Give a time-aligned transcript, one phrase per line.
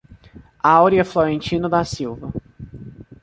[0.63, 2.33] Aurea Florentino da Silva